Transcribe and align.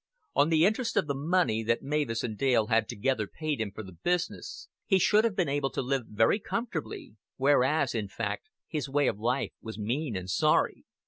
On 0.33 0.49
the 0.49 0.65
interest 0.65 0.97
of 0.97 1.05
the 1.05 1.13
money 1.13 1.61
that 1.61 1.83
Mavis 1.83 2.23
and 2.23 2.35
Dale 2.35 2.65
had 2.65 2.89
together 2.89 3.27
paid 3.27 3.61
him 3.61 3.71
for 3.71 3.83
the 3.83 3.91
business, 3.91 4.67
he 4.87 4.97
should 4.97 5.23
have 5.23 5.35
been 5.35 5.47
able 5.47 5.69
to 5.69 5.81
live 5.83 6.07
very 6.07 6.39
comfortably; 6.39 7.17
whereas, 7.37 7.93
in 7.93 8.07
fact, 8.07 8.49
his 8.67 8.89
way 8.89 9.05
of 9.07 9.19
life 9.19 9.51
was 9.61 9.77
mean 9.77 10.15
and 10.15 10.27
sorry. 10.27 10.85